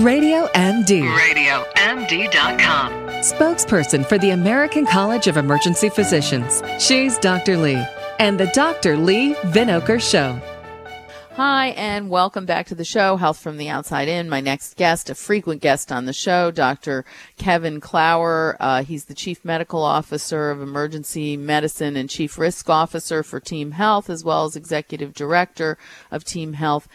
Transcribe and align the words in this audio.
Radio 0.00 0.46
MD. 0.54 1.02
RadioMD.com. 1.02 2.92
Spokesperson 3.22 4.06
for 4.06 4.18
the 4.18 4.30
American 4.30 4.86
College 4.86 5.26
of 5.26 5.36
Emergency 5.36 5.90
Physicians. 5.90 6.62
She's 6.78 7.18
Dr. 7.18 7.56
Lee. 7.58 7.84
And 8.18 8.40
the 8.40 8.50
Dr. 8.54 8.96
Lee 8.96 9.34
Vinokur 9.44 10.00
Show. 10.00 10.40
Hi, 11.36 11.68
and 11.68 12.10
welcome 12.10 12.44
back 12.44 12.66
to 12.66 12.74
the 12.74 12.84
show, 12.84 13.16
Health 13.16 13.38
from 13.38 13.56
the 13.56 13.70
Outside 13.70 14.06
In. 14.06 14.28
My 14.28 14.42
next 14.42 14.76
guest, 14.76 15.08
a 15.08 15.14
frequent 15.14 15.62
guest 15.62 15.90
on 15.90 16.04
the 16.04 16.12
show, 16.12 16.50
Dr. 16.50 17.06
Kevin 17.38 17.80
Klauer. 17.80 18.54
Uh, 18.60 18.84
he's 18.84 19.06
the 19.06 19.14
Chief 19.14 19.42
Medical 19.42 19.82
Officer 19.82 20.50
of 20.50 20.60
Emergency 20.60 21.38
Medicine 21.38 21.96
and 21.96 22.10
Chief 22.10 22.36
Risk 22.36 22.68
Officer 22.68 23.22
for 23.22 23.40
Team 23.40 23.70
Health, 23.70 24.10
as 24.10 24.22
well 24.22 24.44
as 24.44 24.56
Executive 24.56 25.14
Director 25.14 25.78
of 26.10 26.22
Team 26.22 26.52
Health 26.52 26.86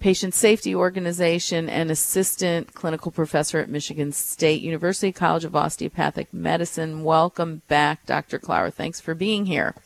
Patient 0.00 0.34
Safety 0.34 0.74
Organization 0.74 1.68
and 1.68 1.88
Assistant 1.88 2.74
Clinical 2.74 3.12
Professor 3.12 3.60
at 3.60 3.68
Michigan 3.68 4.10
State 4.10 4.60
University 4.60 5.12
College 5.12 5.44
of 5.44 5.54
Osteopathic 5.54 6.34
Medicine. 6.34 7.04
Welcome 7.04 7.62
back, 7.68 8.06
Dr. 8.06 8.40
Klauer. 8.40 8.72
Thanks 8.72 9.00
for 9.00 9.14
being 9.14 9.46
here. 9.46 9.76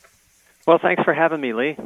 Well, 0.66 0.78
thanks 0.80 1.02
for 1.02 1.12
having 1.12 1.42
me, 1.42 1.52
Lee. 1.52 1.76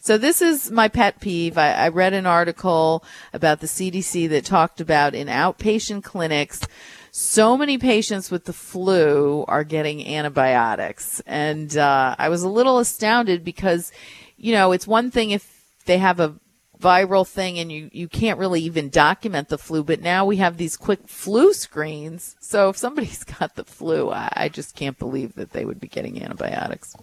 So 0.00 0.16
this 0.16 0.40
is 0.40 0.70
my 0.70 0.88
pet 0.88 1.20
peeve. 1.20 1.58
I, 1.58 1.72
I, 1.72 1.88
read 1.88 2.14
an 2.14 2.26
article 2.26 3.04
about 3.32 3.60
the 3.60 3.66
CDC 3.66 4.28
that 4.30 4.44
talked 4.44 4.80
about 4.80 5.14
in 5.14 5.28
outpatient 5.28 6.02
clinics, 6.02 6.62
so 7.10 7.56
many 7.56 7.76
patients 7.76 8.30
with 8.30 8.44
the 8.44 8.52
flu 8.52 9.44
are 9.48 9.64
getting 9.64 10.06
antibiotics, 10.06 11.20
and 11.26 11.76
uh, 11.76 12.14
I 12.18 12.28
was 12.28 12.42
a 12.42 12.48
little 12.48 12.78
astounded 12.78 13.44
because, 13.44 13.92
you 14.36 14.52
know, 14.52 14.72
it's 14.72 14.86
one 14.86 15.10
thing 15.10 15.32
if 15.32 15.64
they 15.86 15.98
have 15.98 16.20
a 16.20 16.36
viral 16.80 17.26
thing 17.28 17.58
and 17.58 17.70
you, 17.70 17.90
you 17.92 18.08
can't 18.08 18.38
really 18.38 18.62
even 18.62 18.88
document 18.88 19.48
the 19.48 19.58
flu, 19.58 19.82
but 19.82 20.00
now 20.00 20.24
we 20.24 20.36
have 20.36 20.56
these 20.56 20.76
quick 20.76 21.06
flu 21.06 21.52
screens. 21.52 22.36
So 22.40 22.70
if 22.70 22.76
somebody's 22.76 23.24
got 23.38 23.54
the 23.56 23.64
flu, 23.64 24.10
I, 24.10 24.32
I 24.34 24.48
just 24.48 24.74
can't 24.74 24.98
believe 24.98 25.34
that 25.34 25.50
they 25.50 25.64
would 25.64 25.80
be 25.80 25.88
getting 25.88 26.22
antibiotics. 26.22 26.96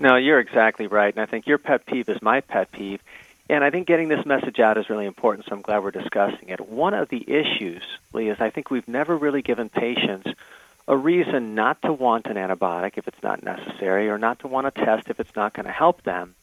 No, 0.00 0.16
you're 0.16 0.40
exactly 0.40 0.86
right. 0.86 1.14
And 1.14 1.22
I 1.22 1.26
think 1.26 1.46
your 1.46 1.58
pet 1.58 1.86
peeve 1.86 2.08
is 2.08 2.20
my 2.22 2.40
pet 2.40 2.72
peeve. 2.72 3.00
And 3.48 3.62
I 3.62 3.70
think 3.70 3.86
getting 3.86 4.08
this 4.08 4.24
message 4.24 4.60
out 4.60 4.78
is 4.78 4.88
really 4.88 5.04
important, 5.04 5.46
so 5.46 5.54
I'm 5.54 5.62
glad 5.62 5.82
we're 5.82 5.90
discussing 5.90 6.48
it. 6.48 6.60
One 6.60 6.94
of 6.94 7.08
the 7.08 7.22
issues, 7.28 7.82
Lee, 8.12 8.30
is 8.30 8.40
I 8.40 8.50
think 8.50 8.70
we've 8.70 8.88
never 8.88 9.16
really 9.16 9.42
given 9.42 9.68
patients 9.68 10.28
a 10.88 10.96
reason 10.96 11.54
not 11.54 11.82
to 11.82 11.92
want 11.92 12.26
an 12.26 12.36
antibiotic 12.36 12.92
if 12.96 13.06
it's 13.06 13.22
not 13.22 13.42
necessary 13.42 14.08
or 14.08 14.18
not 14.18 14.40
to 14.40 14.48
want 14.48 14.66
a 14.66 14.70
test 14.70 15.08
if 15.10 15.20
it's 15.20 15.34
not 15.36 15.52
going 15.54 15.66
to 15.66 15.72
help 15.72 16.02
them. 16.02 16.34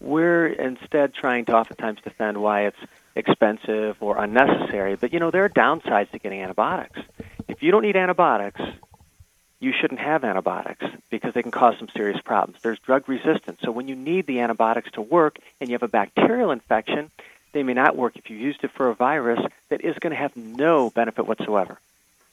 We're 0.00 0.46
instead 0.46 1.14
trying 1.14 1.46
to 1.46 1.56
oftentimes 1.56 2.00
defend 2.02 2.38
why 2.38 2.66
it's 2.66 2.78
expensive 3.14 3.96
or 4.00 4.22
unnecessary. 4.22 4.94
But, 4.96 5.12
you 5.12 5.20
know, 5.20 5.30
there 5.30 5.44
are 5.44 5.48
downsides 5.48 6.10
to 6.10 6.18
getting 6.18 6.42
antibiotics. 6.42 7.00
If 7.48 7.62
you 7.62 7.70
don't 7.70 7.82
need 7.82 7.96
antibiotics, 7.96 8.60
you 9.58 9.72
shouldn't 9.72 10.00
have 10.00 10.24
antibiotics 10.24 10.84
because 11.10 11.34
they 11.34 11.42
can 11.42 11.50
cause 11.50 11.76
some 11.78 11.88
serious 11.88 12.20
problems. 12.20 12.60
There's 12.62 12.78
drug 12.78 13.08
resistance. 13.08 13.60
So 13.62 13.70
when 13.70 13.88
you 13.88 13.96
need 13.96 14.26
the 14.26 14.40
antibiotics 14.40 14.90
to 14.92 15.02
work 15.02 15.38
and 15.60 15.68
you 15.68 15.74
have 15.74 15.82
a 15.82 15.88
bacterial 15.88 16.50
infection, 16.50 17.10
they 17.52 17.62
may 17.62 17.74
not 17.74 17.96
work 17.96 18.16
if 18.16 18.28
you 18.28 18.36
used 18.36 18.64
it 18.64 18.70
for 18.70 18.88
a 18.88 18.94
virus 18.94 19.40
that 19.70 19.82
is 19.82 19.98
going 19.98 20.10
to 20.10 20.16
have 20.16 20.36
no 20.36 20.90
benefit 20.90 21.26
whatsoever. 21.26 21.78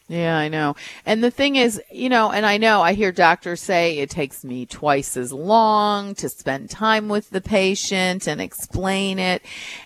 Yeah, 0.09 0.37
I 0.37 0.49
know. 0.49 0.75
And 1.05 1.23
the 1.23 1.31
thing 1.31 1.55
is, 1.55 1.81
you 1.89 2.09
know, 2.09 2.29
and 2.29 2.45
I 2.45 2.57
know 2.57 2.81
I 2.81 2.91
hear 2.91 3.13
doctors 3.13 3.61
say 3.61 3.99
it 3.99 4.09
takes 4.09 4.43
me 4.43 4.65
twice 4.65 5.15
as 5.15 5.31
long 5.31 6.13
to 6.15 6.27
spend 6.27 6.69
time 6.69 7.07
with 7.07 7.29
the 7.29 7.39
patient 7.39 8.27
and 8.27 8.41
explain 8.41 9.17
it. 9.17 9.41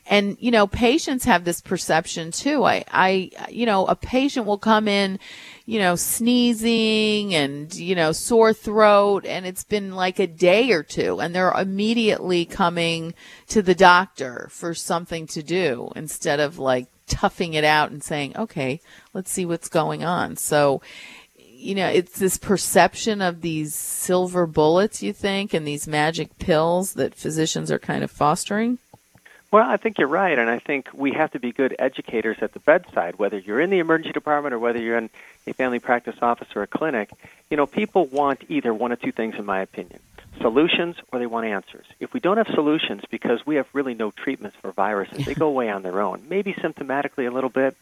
And, 0.07 0.35
you 0.39 0.49
know, 0.49 0.65
patients 0.65 1.25
have 1.25 1.43
this 1.43 1.61
perception 1.61 2.31
too. 2.31 2.63
I, 2.63 2.83
I, 2.91 3.29
you 3.51 3.67
know, 3.67 3.85
a 3.85 3.95
patient 3.95 4.47
will 4.47 4.57
come 4.57 4.87
in, 4.87 5.19
you 5.67 5.79
know, 5.79 5.97
sneezing 5.97 7.35
and, 7.35 7.75
you 7.75 7.93
know, 7.93 8.13
sore 8.13 8.53
throat 8.53 9.25
and 9.25 9.45
it's 9.45 9.65
been 9.65 9.93
like 9.93 10.17
a 10.17 10.25
day 10.25 10.71
or 10.71 10.81
two 10.81 11.19
and 11.19 11.35
they're 11.35 11.51
immediately 11.51 12.45
coming 12.45 13.13
to 13.49 13.61
the 13.61 13.75
doctor 13.75 14.47
for 14.49 14.73
something 14.73 15.27
to 15.27 15.43
do 15.43 15.91
instead 15.93 16.39
of 16.39 16.57
like 16.57 16.87
toughing 17.05 17.53
it 17.53 17.65
out 17.65 17.91
and 17.91 18.01
saying, 18.01 18.35
okay, 18.37 18.79
let's 19.13 19.29
see 19.29 19.45
what's 19.45 19.67
going 19.67 20.05
on. 20.05 20.37
So, 20.37 20.81
you 21.35 21.75
know, 21.75 21.87
it's 21.87 22.17
this 22.17 22.37
perception 22.37 23.21
of 23.21 23.41
these 23.41 23.75
silver 23.75 24.47
bullets, 24.47 25.03
you 25.03 25.11
think, 25.11 25.53
and 25.53 25.67
these 25.67 25.85
magic 25.85 26.39
pills 26.39 26.93
that 26.93 27.13
physicians 27.13 27.69
are 27.71 27.79
kind 27.79 28.05
of 28.05 28.11
fostering? 28.11 28.77
Well, 29.49 29.67
I 29.67 29.77
think 29.77 29.97
you're 29.97 30.09
right, 30.09 30.37
and 30.37 30.49
I 30.49 30.59
think 30.59 30.89
we 30.93 31.13
have 31.13 31.31
to 31.31 31.39
be 31.39 31.53
good 31.53 31.73
educators 31.79 32.37
at 32.41 32.51
the 32.51 32.59
bedside, 32.59 33.17
whether 33.17 33.37
you're 33.37 33.61
in 33.61 33.69
the 33.69 33.79
emergency 33.79 34.11
department 34.11 34.53
or 34.53 34.59
whether 34.59 34.81
you're 34.81 34.97
in 34.97 35.09
a 35.47 35.53
family 35.53 35.79
practice 35.79 36.17
office 36.21 36.49
or 36.53 36.63
a 36.63 36.67
clinic. 36.67 37.09
You 37.49 37.55
know, 37.55 37.65
people 37.65 38.05
want 38.07 38.43
either 38.49 38.73
one 38.73 38.91
of 38.91 39.01
two 39.01 39.13
things, 39.13 39.35
in 39.35 39.45
my 39.45 39.61
opinion 39.61 39.99
solutions 40.41 40.95
or 41.11 41.19
they 41.19 41.25
want 41.25 41.45
answers. 41.45 41.85
If 41.99 42.13
we 42.13 42.19
don't 42.19 42.37
have 42.37 42.47
solutions 42.47 43.03
because 43.09 43.45
we 43.45 43.55
have 43.55 43.67
really 43.73 43.93
no 43.93 44.11
treatments 44.11 44.57
for 44.61 44.71
viruses, 44.71 45.25
they 45.25 45.33
go 45.33 45.47
away 45.47 45.69
on 45.69 45.83
their 45.83 46.01
own, 46.01 46.23
maybe 46.29 46.53
symptomatically 46.53 47.27
a 47.27 47.31
little 47.31 47.49
bit. 47.49 47.75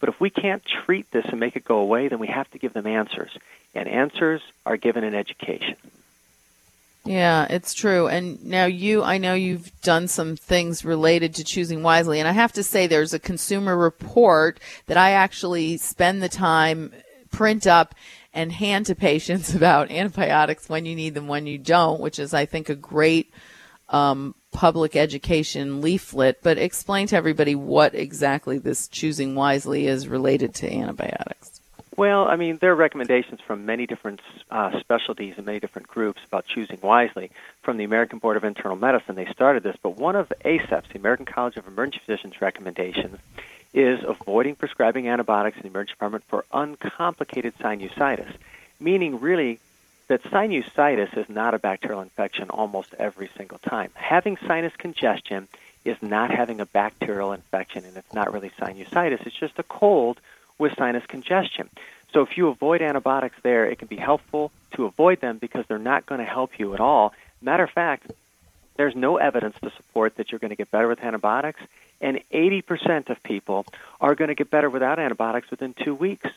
But 0.00 0.08
if 0.08 0.20
we 0.20 0.30
can't 0.30 0.62
treat 0.64 1.10
this 1.10 1.26
and 1.26 1.40
make 1.40 1.56
it 1.56 1.64
go 1.64 1.78
away, 1.78 2.08
then 2.08 2.18
we 2.18 2.28
have 2.28 2.50
to 2.52 2.58
give 2.58 2.72
them 2.72 2.86
answers. 2.86 3.36
And 3.74 3.88
answers 3.88 4.40
are 4.64 4.76
given 4.76 5.04
in 5.04 5.14
education. 5.14 5.76
Yeah, 7.08 7.46
it's 7.48 7.72
true. 7.72 8.06
And 8.06 8.44
now 8.44 8.66
you, 8.66 9.02
I 9.02 9.16
know 9.16 9.32
you've 9.32 9.72
done 9.80 10.08
some 10.08 10.36
things 10.36 10.84
related 10.84 11.34
to 11.36 11.44
choosing 11.44 11.82
wisely. 11.82 12.18
And 12.18 12.28
I 12.28 12.32
have 12.32 12.52
to 12.52 12.62
say, 12.62 12.86
there's 12.86 13.14
a 13.14 13.18
consumer 13.18 13.74
report 13.74 14.60
that 14.88 14.98
I 14.98 15.12
actually 15.12 15.78
spend 15.78 16.22
the 16.22 16.28
time 16.28 16.92
print 17.30 17.66
up 17.66 17.94
and 18.34 18.52
hand 18.52 18.84
to 18.86 18.94
patients 18.94 19.54
about 19.54 19.90
antibiotics 19.90 20.68
when 20.68 20.84
you 20.84 20.94
need 20.94 21.14
them, 21.14 21.28
when 21.28 21.46
you 21.46 21.56
don't, 21.56 21.98
which 21.98 22.18
is, 22.18 22.34
I 22.34 22.44
think, 22.44 22.68
a 22.68 22.74
great 22.74 23.32
um, 23.88 24.34
public 24.52 24.94
education 24.94 25.80
leaflet. 25.80 26.42
But 26.42 26.58
explain 26.58 27.06
to 27.06 27.16
everybody 27.16 27.54
what 27.54 27.94
exactly 27.94 28.58
this 28.58 28.86
choosing 28.86 29.34
wisely 29.34 29.86
is 29.86 30.08
related 30.08 30.54
to 30.56 30.70
antibiotics. 30.70 31.57
Well, 31.98 32.28
I 32.28 32.36
mean, 32.36 32.58
there 32.58 32.70
are 32.70 32.76
recommendations 32.76 33.40
from 33.40 33.66
many 33.66 33.84
different 33.84 34.20
uh, 34.52 34.78
specialties 34.78 35.34
and 35.36 35.44
many 35.44 35.58
different 35.58 35.88
groups 35.88 36.20
about 36.28 36.46
choosing 36.46 36.78
wisely. 36.80 37.32
From 37.62 37.76
the 37.76 37.82
American 37.82 38.20
Board 38.20 38.36
of 38.36 38.44
Internal 38.44 38.76
Medicine, 38.76 39.16
they 39.16 39.26
started 39.26 39.64
this, 39.64 39.74
but 39.82 39.96
one 39.96 40.14
of 40.14 40.32
ACEP's, 40.44 40.90
the 40.92 40.98
American 41.00 41.26
College 41.26 41.56
of 41.56 41.66
Emergency 41.66 41.98
Physicians, 42.06 42.40
recommendations 42.40 43.18
is 43.74 43.98
avoiding 44.06 44.54
prescribing 44.54 45.08
antibiotics 45.08 45.56
in 45.56 45.64
the 45.64 45.70
emergency 45.70 45.94
department 45.94 46.22
for 46.28 46.44
uncomplicated 46.52 47.58
sinusitis, 47.58 48.32
meaning 48.78 49.18
really 49.18 49.58
that 50.06 50.22
sinusitis 50.22 51.18
is 51.18 51.28
not 51.28 51.52
a 51.52 51.58
bacterial 51.58 52.00
infection 52.00 52.48
almost 52.48 52.94
every 52.96 53.28
single 53.36 53.58
time. 53.58 53.90
Having 53.94 54.38
sinus 54.46 54.72
congestion 54.78 55.48
is 55.84 55.96
not 56.00 56.30
having 56.30 56.60
a 56.60 56.66
bacterial 56.66 57.32
infection, 57.32 57.84
and 57.84 57.96
it's 57.96 58.14
not 58.14 58.32
really 58.32 58.50
sinusitis. 58.50 59.26
It's 59.26 59.34
just 59.34 59.58
a 59.58 59.64
cold 59.64 60.20
with 60.58 60.72
sinus 60.76 61.04
congestion. 61.06 61.68
So 62.12 62.22
if 62.22 62.36
you 62.36 62.48
avoid 62.48 62.82
antibiotics 62.82 63.36
there, 63.42 63.66
it 63.66 63.78
can 63.78 63.88
be 63.88 63.96
helpful 63.96 64.50
to 64.74 64.86
avoid 64.86 65.20
them 65.20 65.38
because 65.38 65.64
they're 65.68 65.78
not 65.78 66.06
going 66.06 66.20
to 66.20 66.26
help 66.26 66.58
you 66.58 66.74
at 66.74 66.80
all. 66.80 67.12
Matter 67.42 67.64
of 67.64 67.70
fact, 67.70 68.10
there's 68.76 68.96
no 68.96 69.16
evidence 69.16 69.56
to 69.62 69.70
support 69.76 70.16
that 70.16 70.30
you're 70.30 70.38
going 70.38 70.50
to 70.50 70.56
get 70.56 70.70
better 70.70 70.88
with 70.88 71.00
antibiotics, 71.00 71.60
and 72.00 72.20
80% 72.32 73.10
of 73.10 73.22
people 73.22 73.66
are 74.00 74.14
going 74.14 74.28
to 74.28 74.34
get 74.34 74.50
better 74.50 74.70
without 74.70 74.98
antibiotics 74.98 75.50
within 75.50 75.74
two 75.74 75.94
weeks. 75.94 76.30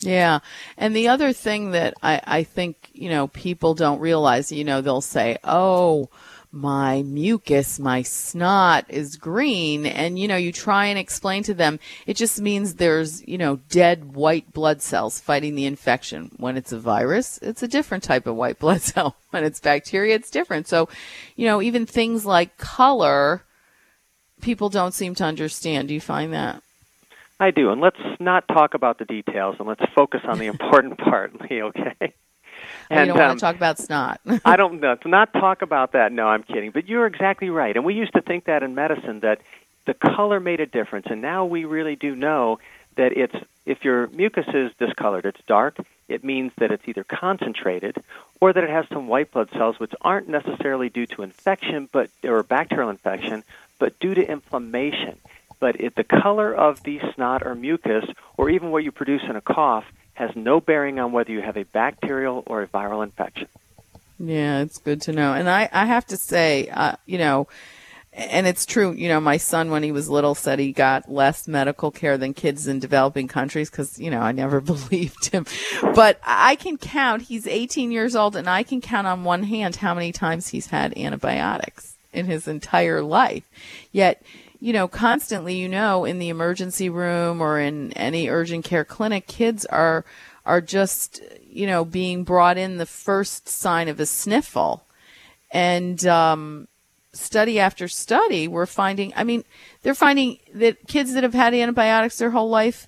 Yeah. 0.00 0.40
And 0.76 0.94
the 0.94 1.08
other 1.08 1.32
thing 1.32 1.70
that 1.70 1.94
I, 2.02 2.20
I 2.24 2.42
think, 2.42 2.90
you 2.92 3.08
know, 3.08 3.28
people 3.28 3.74
don't 3.74 4.00
realize, 4.00 4.52
you 4.52 4.64
know, 4.64 4.80
they'll 4.80 5.00
say, 5.00 5.38
oh, 5.44 6.10
my 6.54 7.02
mucus, 7.02 7.80
my 7.80 8.02
snot 8.02 8.86
is 8.88 9.16
green. 9.16 9.86
And, 9.86 10.18
you 10.18 10.28
know, 10.28 10.36
you 10.36 10.52
try 10.52 10.86
and 10.86 10.98
explain 10.98 11.42
to 11.44 11.54
them, 11.54 11.80
it 12.06 12.14
just 12.14 12.40
means 12.40 12.74
there's, 12.74 13.26
you 13.26 13.36
know, 13.36 13.56
dead 13.68 14.14
white 14.14 14.52
blood 14.52 14.80
cells 14.80 15.20
fighting 15.20 15.56
the 15.56 15.66
infection. 15.66 16.30
When 16.36 16.56
it's 16.56 16.72
a 16.72 16.78
virus, 16.78 17.38
it's 17.42 17.62
a 17.62 17.68
different 17.68 18.04
type 18.04 18.26
of 18.26 18.36
white 18.36 18.58
blood 18.60 18.82
cell. 18.82 19.16
When 19.30 19.44
it's 19.44 19.60
bacteria, 19.60 20.14
it's 20.14 20.30
different. 20.30 20.68
So, 20.68 20.88
you 21.34 21.46
know, 21.46 21.60
even 21.60 21.86
things 21.86 22.24
like 22.24 22.56
color, 22.56 23.42
people 24.40 24.68
don't 24.68 24.94
seem 24.94 25.16
to 25.16 25.24
understand. 25.24 25.88
Do 25.88 25.94
you 25.94 26.00
find 26.00 26.32
that? 26.32 26.62
I 27.40 27.50
do. 27.50 27.70
And 27.70 27.80
let's 27.80 28.00
not 28.20 28.46
talk 28.46 28.74
about 28.74 28.98
the 28.98 29.04
details 29.04 29.56
and 29.58 29.66
let's 29.66 29.84
focus 29.94 30.20
on 30.24 30.38
the 30.38 30.46
important 30.54 30.98
part, 30.98 31.32
Lee, 31.40 31.62
okay? 31.62 32.14
And, 32.90 33.06
you 33.06 33.12
don't 33.12 33.22
um, 33.22 33.28
want 33.28 33.38
to 33.38 33.44
talk 33.44 33.56
about 33.56 33.78
snot. 33.78 34.20
I 34.44 34.56
don't 34.56 34.80
know. 34.80 34.94
To 34.96 35.08
not 35.08 35.32
talk 35.32 35.62
about 35.62 35.92
that. 35.92 36.12
No, 36.12 36.26
I'm 36.26 36.42
kidding. 36.42 36.70
But 36.70 36.88
you're 36.88 37.06
exactly 37.06 37.50
right. 37.50 37.74
And 37.76 37.84
we 37.84 37.94
used 37.94 38.12
to 38.14 38.20
think 38.20 38.44
that 38.44 38.62
in 38.62 38.74
medicine 38.74 39.20
that 39.20 39.40
the 39.86 39.94
color 39.94 40.40
made 40.40 40.60
a 40.60 40.66
difference, 40.66 41.06
and 41.10 41.20
now 41.20 41.44
we 41.44 41.64
really 41.64 41.96
do 41.96 42.14
know 42.14 42.58
that 42.96 43.16
it's 43.16 43.34
if 43.66 43.84
your 43.84 44.08
mucus 44.08 44.46
is 44.52 44.72
discolored, 44.78 45.24
it's 45.24 45.40
dark. 45.46 45.78
It 46.08 46.22
means 46.22 46.52
that 46.58 46.70
it's 46.70 46.86
either 46.86 47.04
concentrated 47.04 47.96
or 48.40 48.52
that 48.52 48.62
it 48.62 48.70
has 48.70 48.86
some 48.88 49.08
white 49.08 49.32
blood 49.32 49.50
cells, 49.52 49.80
which 49.80 49.92
aren't 50.02 50.28
necessarily 50.28 50.90
due 50.90 51.06
to 51.06 51.22
infection, 51.22 51.88
but 51.90 52.10
or 52.22 52.42
bacterial 52.42 52.90
infection, 52.90 53.42
but 53.78 53.98
due 54.00 54.14
to 54.14 54.30
inflammation. 54.30 55.18
but 55.60 55.80
it, 55.80 55.94
the 55.94 56.04
color 56.04 56.52
of 56.52 56.82
the 56.82 57.00
snot 57.14 57.46
or 57.46 57.54
mucus, 57.54 58.04
or 58.36 58.50
even 58.50 58.70
what 58.70 58.84
you 58.84 58.92
produce 58.92 59.22
in 59.22 59.36
a 59.36 59.40
cough, 59.40 59.86
has 60.14 60.30
no 60.34 60.60
bearing 60.60 60.98
on 60.98 61.12
whether 61.12 61.32
you 61.32 61.42
have 61.42 61.56
a 61.56 61.64
bacterial 61.64 62.42
or 62.46 62.62
a 62.62 62.68
viral 62.68 63.02
infection. 63.04 63.48
Yeah, 64.18 64.60
it's 64.60 64.78
good 64.78 65.02
to 65.02 65.12
know. 65.12 65.32
And 65.32 65.48
I, 65.50 65.68
I 65.72 65.86
have 65.86 66.06
to 66.06 66.16
say, 66.16 66.68
uh, 66.68 66.96
you 67.04 67.18
know, 67.18 67.48
and 68.16 68.46
it's 68.46 68.64
true, 68.64 68.92
you 68.92 69.08
know, 69.08 69.20
my 69.20 69.38
son, 69.38 69.70
when 69.70 69.82
he 69.82 69.90
was 69.90 70.08
little, 70.08 70.36
said 70.36 70.60
he 70.60 70.72
got 70.72 71.10
less 71.10 71.48
medical 71.48 71.90
care 71.90 72.16
than 72.16 72.32
kids 72.32 72.68
in 72.68 72.78
developing 72.78 73.26
countries 73.26 73.70
because, 73.70 73.98
you 73.98 74.08
know, 74.08 74.20
I 74.20 74.30
never 74.30 74.60
believed 74.60 75.26
him. 75.26 75.46
But 75.82 76.20
I 76.24 76.54
can 76.54 76.78
count, 76.78 77.22
he's 77.22 77.48
18 77.48 77.90
years 77.90 78.14
old, 78.14 78.36
and 78.36 78.48
I 78.48 78.62
can 78.62 78.80
count 78.80 79.08
on 79.08 79.24
one 79.24 79.42
hand 79.42 79.76
how 79.76 79.94
many 79.94 80.12
times 80.12 80.48
he's 80.48 80.68
had 80.68 80.96
antibiotics 80.96 81.96
in 82.12 82.26
his 82.26 82.46
entire 82.46 83.02
life. 83.02 83.42
Yet, 83.90 84.22
you 84.64 84.72
know, 84.72 84.88
constantly, 84.88 85.56
you 85.56 85.68
know, 85.68 86.06
in 86.06 86.18
the 86.18 86.30
emergency 86.30 86.88
room 86.88 87.42
or 87.42 87.60
in 87.60 87.92
any 87.92 88.30
urgent 88.30 88.64
care 88.64 88.82
clinic, 88.82 89.26
kids 89.26 89.66
are 89.66 90.06
are 90.46 90.62
just, 90.62 91.20
you 91.46 91.66
know, 91.66 91.84
being 91.84 92.24
brought 92.24 92.56
in 92.56 92.78
the 92.78 92.86
first 92.86 93.46
sign 93.46 93.88
of 93.88 94.00
a 94.00 94.06
sniffle. 94.06 94.82
And 95.50 96.06
um, 96.06 96.66
study 97.12 97.60
after 97.60 97.88
study, 97.88 98.48
we're 98.48 98.64
finding, 98.64 99.12
I 99.14 99.22
mean, 99.24 99.44
they're 99.82 99.94
finding 99.94 100.38
that 100.54 100.88
kids 100.88 101.12
that 101.12 101.24
have 101.24 101.34
had 101.34 101.52
antibiotics 101.52 102.16
their 102.16 102.30
whole 102.30 102.48
life, 102.48 102.86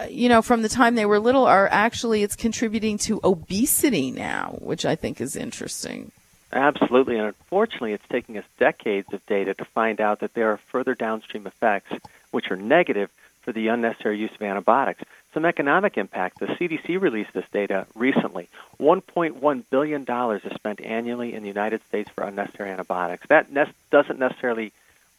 uh, 0.00 0.06
you 0.10 0.28
know, 0.28 0.42
from 0.42 0.62
the 0.62 0.68
time 0.68 0.96
they 0.96 1.06
were 1.06 1.20
little, 1.20 1.46
are 1.46 1.68
actually, 1.68 2.24
it's 2.24 2.34
contributing 2.34 2.98
to 2.98 3.20
obesity 3.22 4.10
now, 4.10 4.58
which 4.60 4.84
I 4.84 4.96
think 4.96 5.20
is 5.20 5.36
interesting. 5.36 6.10
Absolutely, 6.52 7.16
and 7.16 7.26
unfortunately, 7.26 7.92
it's 7.92 8.06
taking 8.08 8.38
us 8.38 8.44
decades 8.58 9.12
of 9.12 9.24
data 9.26 9.54
to 9.54 9.64
find 9.64 10.00
out 10.00 10.20
that 10.20 10.34
there 10.34 10.50
are 10.52 10.56
further 10.56 10.94
downstream 10.94 11.46
effects 11.46 11.92
which 12.30 12.50
are 12.50 12.56
negative 12.56 13.10
for 13.42 13.52
the 13.52 13.68
unnecessary 13.68 14.18
use 14.18 14.32
of 14.34 14.42
antibiotics. 14.42 15.02
Some 15.34 15.44
economic 15.44 15.98
impact. 15.98 16.38
The 16.38 16.46
CDC 16.46 17.00
released 17.00 17.32
this 17.32 17.44
data 17.52 17.86
recently. 17.94 18.48
$1.1 18.80 19.64
billion 19.70 20.02
is 20.02 20.54
spent 20.54 20.80
annually 20.80 21.34
in 21.34 21.42
the 21.42 21.48
United 21.48 21.82
States 21.88 22.08
for 22.14 22.24
unnecessary 22.24 22.70
antibiotics. 22.70 23.26
That 23.28 23.52
ne- 23.52 23.72
doesn't 23.90 24.18
necessarily 24.18 24.72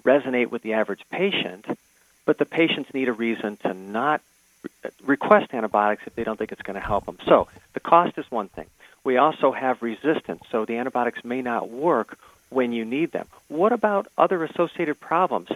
resonate 0.03 0.49
with 0.49 0.63
the 0.63 0.73
average 0.73 1.01
patient, 1.11 1.65
but 2.25 2.37
the 2.37 2.45
patients 2.45 2.93
need 2.93 3.09
a 3.09 3.13
reason 3.13 3.57
to 3.57 3.73
not 3.73 4.21
re- 4.63 4.91
request 5.05 5.53
antibiotics 5.53 6.03
if 6.07 6.15
they 6.15 6.23
don't 6.23 6.37
think 6.37 6.51
it's 6.51 6.61
going 6.63 6.79
to 6.79 6.85
help 6.85 7.05
them. 7.05 7.17
So 7.25 7.47
the 7.73 7.79
cost 7.79 8.17
is 8.17 8.25
one 8.31 8.49
thing. 8.49 8.65
We 9.03 9.17
also 9.17 9.51
have 9.51 9.81
resistance, 9.81 10.43
so 10.51 10.65
the 10.65 10.77
antibiotics 10.77 11.23
may 11.23 11.41
not 11.41 11.69
work 11.69 12.17
when 12.49 12.71
you 12.71 12.85
need 12.85 13.11
them. 13.11 13.27
What 13.47 13.73
about 13.73 14.07
other 14.17 14.43
associated 14.43 14.99
problems? 14.99 15.49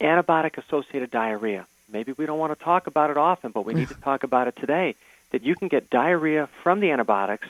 Antibiotic 0.00 0.58
associated 0.58 1.10
diarrhea. 1.10 1.66
Maybe 1.90 2.12
we 2.12 2.26
don't 2.26 2.38
want 2.38 2.56
to 2.56 2.64
talk 2.64 2.86
about 2.86 3.10
it 3.10 3.16
often, 3.16 3.52
but 3.52 3.64
we 3.64 3.74
need 3.74 3.88
to 3.88 3.94
talk 4.02 4.22
about 4.22 4.48
it 4.48 4.56
today. 4.56 4.94
That 5.30 5.42
you 5.42 5.56
can 5.56 5.68
get 5.68 5.90
diarrhea 5.90 6.48
from 6.62 6.80
the 6.80 6.90
antibiotics 6.90 7.48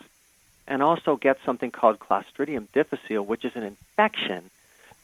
and 0.66 0.82
also 0.82 1.16
get 1.16 1.38
something 1.44 1.70
called 1.70 1.98
Clostridium 1.98 2.66
difficile, 2.72 3.24
which 3.24 3.44
is 3.44 3.54
an 3.56 3.62
infection 3.62 4.50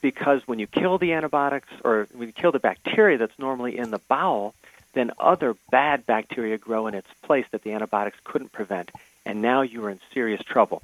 because 0.01 0.47
when 0.47 0.59
you 0.59 0.67
kill 0.67 0.97
the 0.97 1.13
antibiotics 1.13 1.69
or 1.83 2.07
when 2.13 2.27
you 2.27 2.33
kill 2.33 2.51
the 2.51 2.59
bacteria 2.59 3.17
that's 3.17 3.37
normally 3.37 3.77
in 3.77 3.91
the 3.91 3.99
bowel, 3.99 4.55
then 4.93 5.11
other 5.19 5.55
bad 5.69 6.05
bacteria 6.05 6.57
grow 6.57 6.87
in 6.87 6.95
its 6.95 7.07
place 7.21 7.45
that 7.51 7.63
the 7.63 7.71
antibiotics 7.71 8.17
couldn't 8.23 8.51
prevent 8.51 8.91
and 9.25 9.41
now 9.41 9.61
you 9.61 9.83
are 9.85 9.89
in 9.89 9.99
serious 10.13 10.41
trouble. 10.43 10.81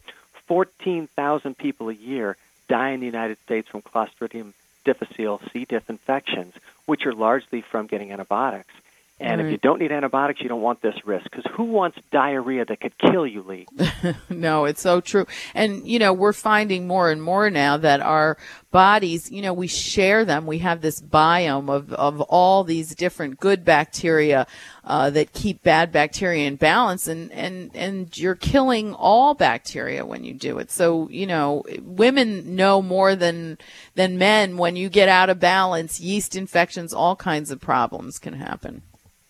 14,000 0.47 1.57
people 1.57 1.89
a 1.89 1.93
year 1.93 2.37
die 2.67 2.91
in 2.91 2.99
the 2.99 3.05
United 3.05 3.37
States 3.45 3.67
from 3.67 3.81
Clostridium 3.81 4.53
difficile 4.85 5.41
C. 5.51 5.65
diff 5.65 5.89
infections, 5.89 6.53
which 6.85 7.05
are 7.05 7.13
largely 7.13 7.61
from 7.61 7.87
getting 7.87 8.11
antibiotics. 8.11 8.73
And 9.19 9.41
right. 9.41 9.47
if 9.47 9.51
you 9.51 9.57
don't 9.57 9.79
need 9.79 9.91
antibiotics, 9.91 10.41
you 10.41 10.47
don't 10.47 10.61
want 10.61 10.83
this 10.83 10.93
risk. 11.03 11.23
Because 11.23 11.43
who 11.55 11.63
wants 11.63 11.97
diarrhea 12.11 12.65
that 12.65 12.79
could 12.79 12.95
kill 12.99 13.25
you, 13.25 13.41
Lee? 13.41 13.65
no, 14.29 14.65
it's 14.65 14.81
so 14.81 15.01
true. 15.01 15.25
And, 15.55 15.87
you 15.87 15.97
know, 15.97 16.13
we're 16.13 16.33
finding 16.33 16.85
more 16.85 17.09
and 17.09 17.21
more 17.23 17.49
now 17.49 17.77
that 17.77 17.99
our 17.99 18.37
bodies, 18.69 19.31
you 19.31 19.41
know, 19.41 19.53
we 19.53 19.65
share 19.65 20.23
them. 20.23 20.45
We 20.45 20.59
have 20.59 20.81
this 20.81 21.01
biome 21.01 21.67
of, 21.67 21.91
of 21.93 22.21
all 22.21 22.63
these 22.63 22.93
different 22.93 23.39
good 23.39 23.65
bacteria 23.65 24.45
uh, 24.83 25.09
that 25.09 25.33
keep 25.33 25.63
bad 25.63 25.91
bacteria 25.91 26.47
in 26.47 26.55
balance. 26.55 27.07
And, 27.07 27.31
and, 27.31 27.71
and 27.73 28.15
you're 28.15 28.35
killing 28.35 28.93
all 28.93 29.33
bacteria 29.33 30.05
when 30.05 30.25
you 30.25 30.35
do 30.35 30.59
it. 30.59 30.69
So, 30.69 31.09
you 31.09 31.25
know, 31.25 31.63
women 31.81 32.55
know 32.55 32.83
more 32.83 33.15
than, 33.15 33.57
than 33.95 34.19
men 34.19 34.57
when 34.57 34.75
you 34.75 34.89
get 34.89 35.09
out 35.09 35.31
of 35.31 35.39
balance, 35.39 35.99
yeast 35.99 36.35
infections, 36.35 36.93
all 36.93 37.15
kinds 37.15 37.49
of 37.49 37.59
problems 37.59 38.19
can 38.19 38.33
happen. 38.33 38.83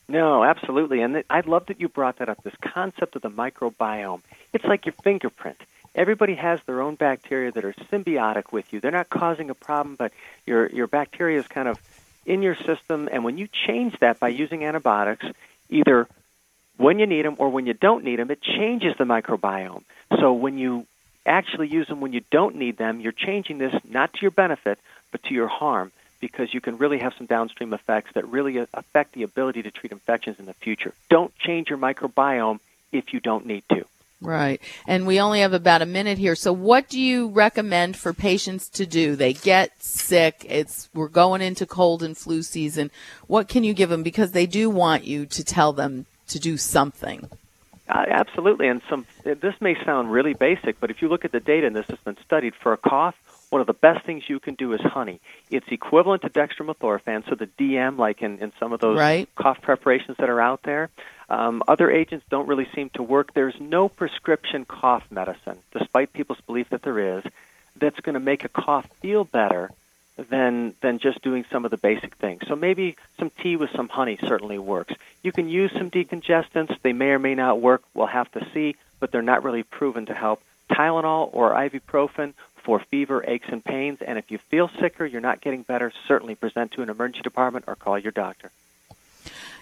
No, 0.10 0.44
absolutely. 0.44 1.02
And 1.02 1.24
I 1.30 1.42
love 1.42 1.66
that 1.66 1.82
you 1.82 1.90
brought 1.90 2.20
that 2.20 2.30
up 2.30 2.42
this 2.44 2.56
concept 2.62 3.16
of 3.16 3.22
the 3.22 3.30
microbiome. 3.30 4.22
It's 4.54 4.64
like 4.64 4.86
your 4.86 4.94
fingerprint. 5.04 5.58
Everybody 5.94 6.36
has 6.36 6.62
their 6.66 6.82
own 6.82 6.96
bacteria 6.96 7.52
that 7.52 7.66
are 7.66 7.74
symbiotic 7.92 8.52
with 8.52 8.72
you. 8.72 8.80
They're 8.80 8.92
not 8.92 9.10
causing 9.10 9.50
a 9.50 9.56
problem, 9.56 9.96
but 9.96 10.14
your, 10.46 10.70
your 10.70 10.88
bacteria 10.88 11.40
is 11.40 11.48
kind 11.48 11.68
of 11.68 11.82
in 12.26 12.42
your 12.42 12.56
system. 12.56 13.10
And 13.12 13.24
when 13.24 13.38
you 13.38 13.48
change 13.68 13.98
that 14.00 14.20
by 14.20 14.30
using 14.30 14.64
antibiotics, 14.64 15.26
either 15.70 16.08
when 16.78 17.00
you 17.00 17.08
need 17.08 17.26
them 17.26 17.36
or 17.40 17.50
when 17.50 17.66
you 17.66 17.74
don't 17.74 18.04
need 18.04 18.20
them, 18.20 18.32
it 18.32 18.42
changes 18.42 18.94
the 18.98 19.04
microbiome. 19.04 19.84
So 20.20 20.34
when 20.34 20.58
you 20.58 20.86
actually 21.26 21.68
use 21.68 21.88
them 21.88 22.00
when 22.00 22.14
you 22.14 22.22
don't 22.32 22.56
need 22.56 22.78
them, 22.78 23.02
you're 23.02 23.12
changing 23.12 23.58
this 23.58 23.74
not 23.84 24.14
to 24.14 24.22
your 24.22 24.32
benefit, 24.32 24.80
but 25.12 25.24
to 25.24 25.34
your 25.34 25.48
harm 25.48 25.92
because 26.20 26.54
you 26.54 26.62
can 26.62 26.78
really 26.78 27.00
have 27.00 27.14
some 27.18 27.28
downstream 27.28 27.74
effects 27.74 28.12
that 28.14 28.28
really 28.28 28.58
affect 28.74 29.14
the 29.14 29.24
ability 29.24 29.64
to 29.64 29.72
treat 29.72 29.92
infections 29.92 30.40
in 30.40 30.46
the 30.46 30.54
future. 30.54 30.94
Don't 31.10 31.36
change 31.38 31.70
your 31.70 31.78
microbiome 31.78 32.60
if 32.92 33.14
you 33.14 33.20
don't 33.20 33.46
need 33.46 33.64
to. 33.70 33.86
Right. 34.20 34.60
And 34.88 35.06
we 35.06 35.20
only 35.20 35.42
have 35.42 35.54
about 35.54 35.84
a 35.84 35.86
minute 35.86 36.18
here. 36.18 36.36
So 36.36 36.52
what 36.52 36.90
do 36.90 37.00
you 37.00 37.28
recommend 37.28 37.98
for 37.98 38.14
patients 38.14 38.68
to 38.70 38.88
do? 38.88 39.16
They 39.16 39.34
get 39.34 39.84
sick. 39.84 40.44
It's 40.50 40.90
we're 40.94 41.08
going 41.08 41.42
into 41.42 41.68
cold 41.68 42.02
and 42.02 42.18
flu 42.18 42.42
season. 42.42 42.90
What 43.28 43.48
can 43.48 43.64
you 43.64 43.76
give 43.76 43.90
them 43.90 44.02
because 44.02 44.32
they 44.32 44.48
do 44.48 44.72
want 44.72 45.04
you 45.04 45.28
to 45.28 45.44
tell 45.44 45.72
them 45.72 46.08
to 46.30 46.40
do 46.40 46.58
something? 46.58 47.30
Uh, 47.88 48.06
absolutely. 48.10 48.68
And 48.68 48.82
some 48.90 49.06
this 49.24 49.54
may 49.62 49.82
sound 49.86 50.12
really 50.12 50.34
basic, 50.34 50.80
but 50.80 50.90
if 50.90 51.02
you 51.02 51.10
look 51.10 51.24
at 51.24 51.32
the 51.32 51.40
data 51.40 51.68
and 51.68 51.76
this 51.76 51.88
has 51.88 52.00
been 52.00 52.18
studied 52.26 52.56
for 52.56 52.74
a 52.74 52.78
cough, 52.78 53.16
one 53.50 53.62
of 53.62 53.68
the 53.68 53.74
best 53.74 54.06
things 54.06 54.24
you 54.28 54.40
can 54.40 54.56
do 54.56 54.74
is 54.74 54.82
honey. 54.82 55.22
It's 55.50 55.68
equivalent 55.70 56.24
to 56.24 56.30
dextromethorphan, 56.30 57.30
so 57.30 57.36
the 57.36 57.48
DM, 57.48 57.98
like 57.98 58.22
in, 58.22 58.40
in 58.40 58.52
some 58.60 58.74
of 58.74 58.80
those 58.80 58.98
right. 58.98 59.30
cough 59.36 59.62
preparations 59.62 60.18
that 60.18 60.30
are 60.30 60.42
out 60.42 60.64
there. 60.64 60.90
Um, 61.30 61.64
other 61.68 61.90
agents 61.90 62.26
don't 62.30 62.48
really 62.48 62.68
seem 62.76 62.90
to 62.92 63.04
work. 63.04 63.34
There's 63.34 63.60
no 63.60 63.90
prescription 63.90 64.66
cough 64.66 65.04
medicine, 65.10 65.60
despite 65.72 66.14
people's 66.14 66.42
belief 66.42 66.70
that 66.70 66.82
there 66.82 67.18
is, 67.18 67.24
that's 67.76 68.00
going 68.00 68.14
to 68.16 68.20
make 68.20 68.44
a 68.44 68.50
cough 68.50 68.88
feel 69.02 69.24
better 69.24 69.72
than 70.30 70.74
than 70.82 70.98
just 71.00 71.22
doing 71.22 71.46
some 71.52 71.64
of 71.64 71.72
the 71.72 71.78
basic 71.78 72.16
things. 72.16 72.42
So 72.48 72.56
maybe 72.56 72.96
some 73.20 73.30
tea 73.30 73.56
with 73.56 73.70
some 73.72 73.88
honey 73.88 74.18
certainly 74.26 74.58
works. 74.58 74.94
You 75.22 75.32
can 75.32 75.48
use 75.48 75.72
some 75.74 75.92
decongestants. 75.92 76.76
They 76.82 76.94
may 76.94 77.10
or 77.10 77.20
may 77.20 77.36
not 77.36 77.62
work. 77.62 77.84
We'll 77.94 78.08
have 78.08 78.32
to 78.32 78.46
see, 78.54 78.76
but 79.00 79.12
they're 79.12 79.22
not 79.22 79.44
really 79.44 79.64
proven 79.64 80.08
to 80.08 80.14
help. 80.14 80.42
Tylenol 80.72 81.30
or 81.34 81.52
ibuprofen 81.54 82.34
for 82.68 82.80
fever, 82.92 83.24
aches, 83.26 83.48
and 83.50 83.64
pains. 83.64 84.00
And 84.06 84.18
if 84.18 84.30
you 84.30 84.38
feel 84.38 84.70
sicker, 84.82 85.06
you're 85.06 85.22
not 85.22 85.40
getting 85.40 85.62
better, 85.62 85.90
certainly 86.06 86.36
present 86.36 86.74
to 86.74 86.82
an 86.82 86.90
emergency 86.90 87.22
department 87.22 87.64
or 87.66 87.78
call 87.78 87.98
your 87.98 88.12
doctor. 88.12 88.52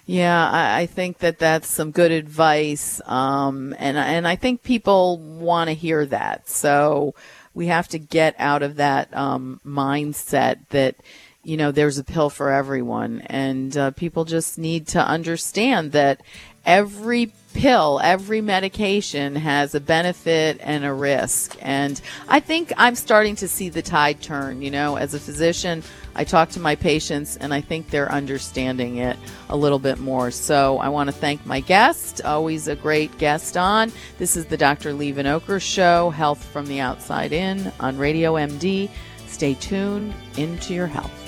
Yeah, 0.08 0.50
I, 0.50 0.82
I 0.82 0.86
think 0.88 1.20
that 1.20 1.38
that's 1.38 1.68
some 1.68 1.92
good 1.92 2.12
advice, 2.12 3.02
um, 3.06 3.76
and 3.78 3.96
and 3.96 4.28
I 4.28 4.36
think 4.36 4.64
people 4.64 5.18
want 5.18 5.68
to 5.70 5.76
hear 5.76 6.06
that. 6.08 6.50
So 6.50 7.14
we 7.54 7.68
have 7.68 7.88
to 7.90 8.00
get 8.00 8.36
out 8.40 8.64
of 8.64 8.78
that 8.78 9.16
um, 9.16 9.62
mindset 9.66 10.68
that 10.70 10.96
you 11.44 11.58
know 11.58 11.72
there's 11.72 12.00
a 12.00 12.04
pill 12.04 12.32
for 12.32 12.52
everyone, 12.52 13.22
and 13.28 13.76
uh, 13.78 13.92
people 13.92 14.26
just 14.26 14.58
need 14.58 14.88
to 14.90 15.00
understand 15.00 15.92
that 15.92 16.22
every 16.66 17.32
pill, 17.54 18.02
every 18.04 18.42
medication 18.42 19.36
has 19.36 19.74
a 19.74 19.80
benefit 19.80 20.60
and 20.62 20.84
a 20.84 20.94
risk. 20.94 21.58
And 21.62 22.00
I 22.28 22.40
think 22.42 22.74
I'm 22.78 22.96
starting 22.96 23.36
to 23.38 23.48
see 23.48 23.70
the 23.70 23.82
tide 23.82 24.22
turn. 24.22 24.62
You 24.62 24.72
know, 24.72 24.98
as 24.98 25.14
a 25.14 25.20
physician, 25.20 25.84
I 26.16 26.24
talk 26.24 26.50
to 26.50 26.60
my 26.60 26.76
patients 26.76 27.38
and 27.38 27.54
I 27.54 27.62
think 27.62 27.90
they're 27.90 28.12
understanding 28.12 28.98
it 28.98 29.18
a 29.50 29.56
little 29.56 29.80
bit 29.80 30.00
more. 30.00 30.32
So 30.32 30.78
I 30.80 30.90
want 30.90 31.08
to 31.08 31.16
thank 31.16 31.46
my 31.46 31.62
guest, 31.62 32.22
always 32.24 32.68
a 32.68 32.76
great 32.76 33.18
guest 33.18 33.58
on. 33.58 33.92
This 34.18 34.36
is 34.36 34.46
the 34.46 34.58
Dr. 34.58 34.94
Lee 34.94 35.14
Vinokur 35.14 35.62
Show, 35.62 36.10
Health 36.10 36.44
from 36.44 36.68
the 36.68 36.80
Outside 36.82 37.32
In 37.32 37.72
on 37.80 37.98
Radio 37.98 38.34
MD. 38.34 38.90
Stay 39.28 39.54
tuned 39.56 40.14
into 40.38 40.74
your 40.74 40.88
health. 40.88 41.25